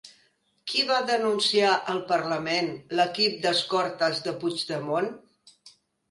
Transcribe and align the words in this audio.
Qui 0.69 0.83
va 0.91 0.95
denunciar 1.09 1.73
al 1.93 1.99
parlament 2.11 2.69
l'equip 2.99 3.35
d'escortes 3.43 4.23
de 4.29 4.33
Puigdemont? 4.45 5.11